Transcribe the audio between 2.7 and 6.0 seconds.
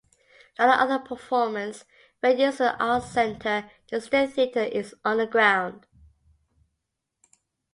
the Arts Centre, the State Theatre is underground.